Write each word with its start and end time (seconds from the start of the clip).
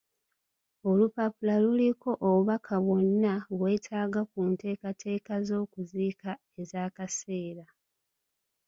Olupapula 0.89 1.53
luliko 1.63 2.09
obubaka 2.27 2.73
bw'onna 2.83 3.33
bwe 3.57 3.57
weetaaga 3.63 4.21
ku 4.31 4.39
nteekateeka 4.51 5.33
z'okuziika 5.47 6.31
ez'akaseera. 6.61 7.65